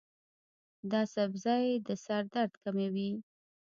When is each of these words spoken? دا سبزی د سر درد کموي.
دا 0.91 1.01
سبزی 1.13 1.65
د 1.87 1.89
سر 2.05 2.23
درد 2.33 2.53
کموي. 2.63 3.11